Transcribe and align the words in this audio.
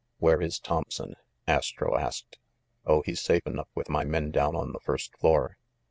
"Where 0.17 0.41
is 0.41 0.59
Thompson?" 0.59 1.13
Astro 1.47 1.95
asked. 1.95 2.39
"Oh, 2.87 3.03
he's 3.03 3.21
safe 3.21 3.45
enough 3.45 3.69
with 3.75 3.87
my 3.87 4.03
men 4.03 4.31
down 4.31 4.55
on 4.55 4.71
the 4.71 4.79
first 4.79 5.15
floor." 5.19 5.59